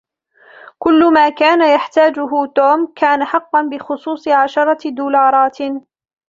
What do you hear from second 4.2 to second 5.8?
عشرة دولارات.